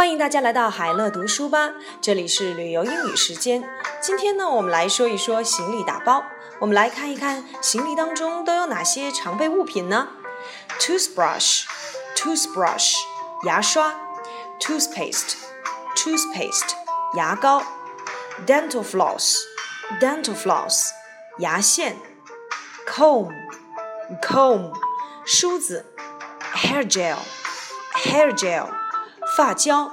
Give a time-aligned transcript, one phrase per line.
[0.00, 3.68] 欢迎大家来到海乐读书吧，这里是旅游英语时间。
[4.00, 6.24] 今天呢，我们来说一说行李打包。
[6.58, 10.08] 我们来看一看行李当中都有哪些常备物品呢
[10.78, 12.94] ？Toothbrush，toothbrush，
[13.44, 13.94] 牙刷
[14.58, 16.70] ；toothpaste，toothpaste，
[17.14, 17.62] 牙膏
[18.46, 20.92] ；dental floss，dental floss，
[21.40, 21.98] 牙线
[22.88, 24.72] ；comb，comb，
[25.26, 25.92] 梳子
[26.54, 28.79] ；hair gel，hair gel。
[29.40, 29.90] 发胶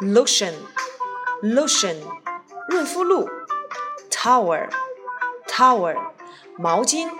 [0.00, 1.96] ，lotion，lotion，
[2.66, 3.28] 润肤露
[4.10, 5.98] ，towel，towel，
[6.56, 7.10] 毛巾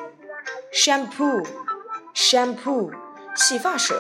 [0.73, 2.91] ，shampoo，shampoo，
[3.37, 3.95] 洗发水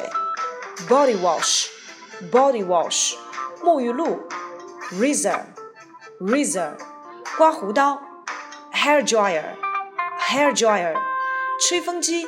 [0.88, 3.16] ，body wash，body wash，
[3.62, 4.26] 沐浴露
[4.92, 6.78] ，razor，razor，
[7.36, 8.00] 刮胡刀
[8.72, 10.96] ，hair dryer，hair dryer，
[11.60, 12.26] 吹风机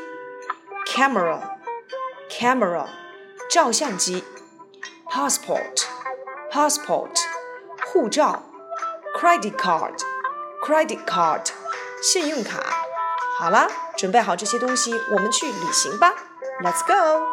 [0.87, 2.87] ，camera，camera，
[3.49, 4.23] 照相机。
[5.13, 5.85] Passport
[6.51, 7.15] passport
[7.87, 8.43] 护照
[9.15, 9.93] ，credit card
[10.65, 11.47] credit card
[12.03, 12.63] 信用卡。
[13.39, 16.15] 好了，准备好这些东西，我们去旅行吧。
[16.63, 17.27] Let's go。